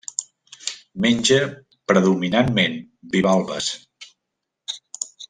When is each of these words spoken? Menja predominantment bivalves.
Menja 1.05 1.37
predominantment 1.91 2.79
bivalves. 3.17 3.69